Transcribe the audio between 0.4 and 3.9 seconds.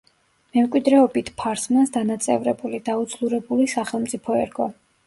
მემკვიდრეობით ფარსმანს დანაწევრებული, დაუძლურებული